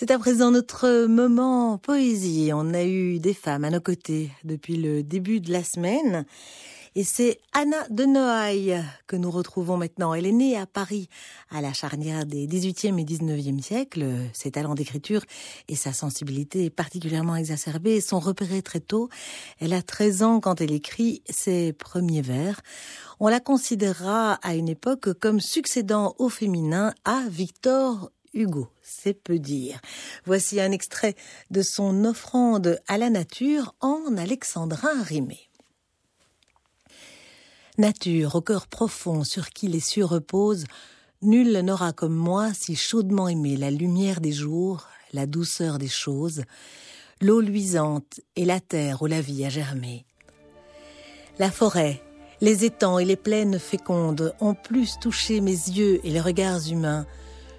[0.00, 2.52] C'est à présent notre moment poésie.
[2.54, 6.24] On a eu des femmes à nos côtés depuis le début de la semaine.
[6.94, 10.14] Et c'est Anna de Noailles que nous retrouvons maintenant.
[10.14, 11.08] Elle est née à Paris
[11.50, 14.06] à la charnière des 18e et 19e siècles.
[14.32, 15.24] Ses talents d'écriture
[15.66, 19.08] et sa sensibilité particulièrement exacerbée sont repérés très tôt.
[19.58, 22.60] Elle a 13 ans quand elle écrit ses premiers vers.
[23.18, 29.38] On la considérera à une époque comme succédant au féminin à Victor Hugo, c'est peu
[29.38, 29.80] dire.
[30.24, 31.14] Voici un extrait
[31.50, 35.40] de son offrande à la nature en alexandrin rimé.
[37.76, 40.66] Nature, au cœur profond sur qui les cieux reposent,
[41.22, 46.42] nul n'aura comme moi si chaudement aimé la lumière des jours, la douceur des choses,
[47.20, 50.06] l'eau luisante et la terre où la vie a germé.
[51.38, 52.02] La forêt,
[52.40, 57.06] les étangs et les plaines fécondes ont plus touché mes yeux et les regards humains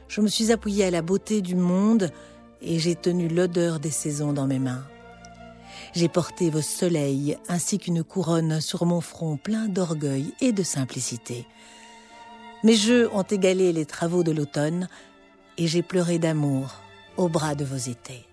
[0.09, 2.11] je me suis appuyée à la beauté du monde
[2.61, 4.83] et j'ai tenu l'odeur des saisons dans mes mains.
[5.93, 11.47] J'ai porté vos soleils ainsi qu'une couronne sur mon front plein d'orgueil et de simplicité.
[12.63, 14.89] Mes jeux ont égalé les travaux de l'automne
[15.57, 16.75] et j'ai pleuré d'amour
[17.15, 18.28] au bras de vos étés.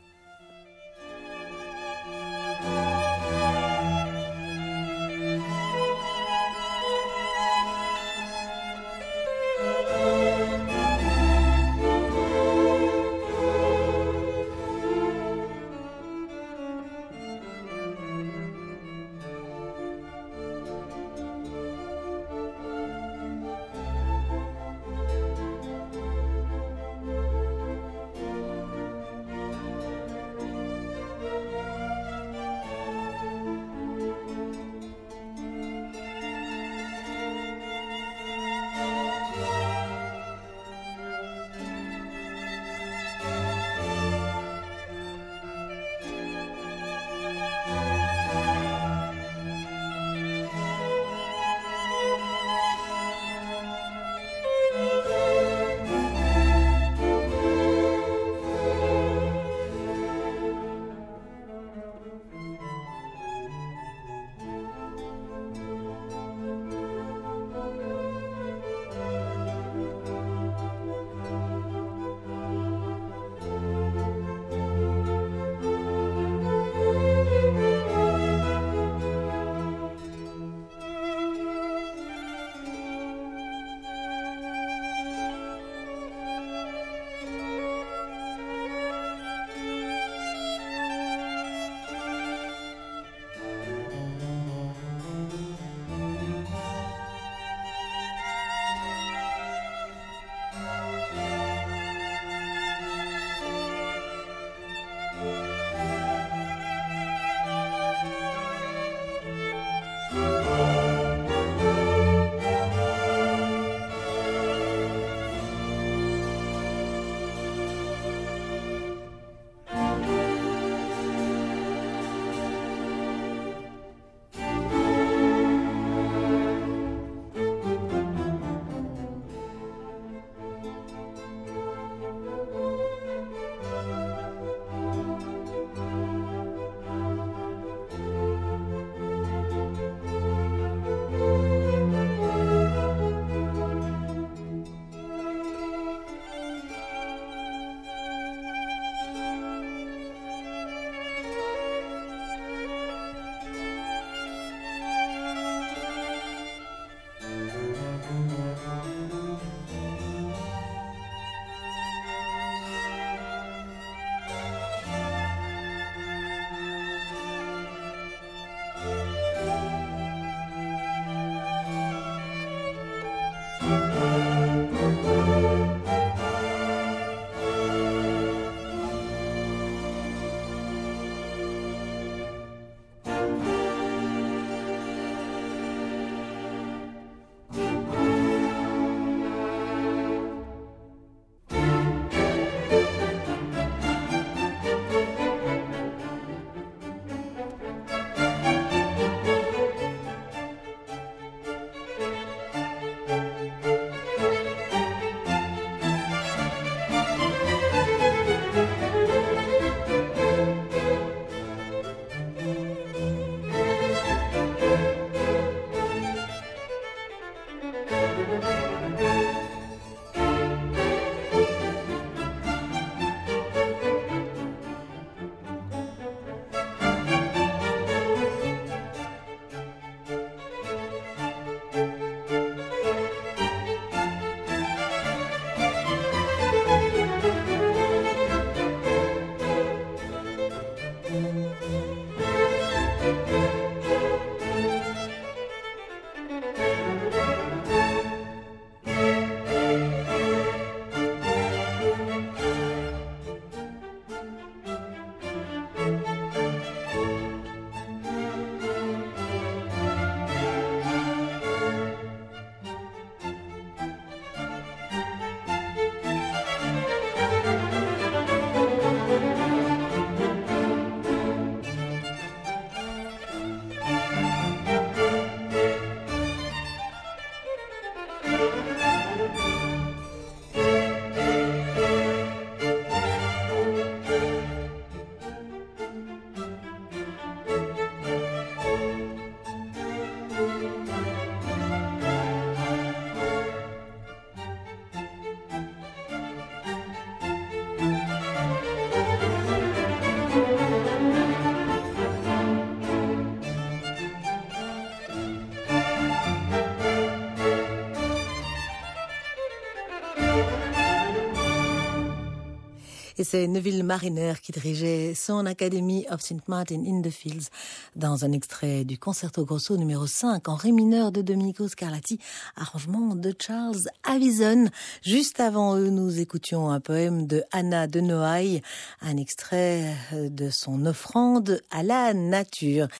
[313.18, 316.46] Et c'est Neville Mariner qui dirigeait son Academy of St.
[316.48, 317.48] Martin in the Fields
[317.94, 322.18] dans un extrait du Concerto Grosso numéro 5 en ré mineur de Domenico Scarlatti,
[322.56, 324.66] arrangement de Charles Avison.
[325.02, 328.60] Juste avant eux, nous écoutions un poème de Anna de Noailles,
[329.00, 332.86] un extrait de son offrande à la nature.